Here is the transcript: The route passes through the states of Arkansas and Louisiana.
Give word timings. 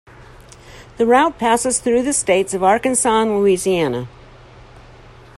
The 0.97 1.05
route 1.05 1.37
passes 1.37 1.79
through 1.79 2.01
the 2.01 2.11
states 2.13 2.55
of 2.55 2.63
Arkansas 2.63 3.21
and 3.21 3.37
Louisiana. 3.39 4.07